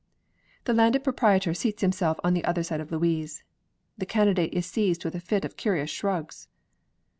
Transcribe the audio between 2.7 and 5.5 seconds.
of Louise. The Candidate is seized with a fit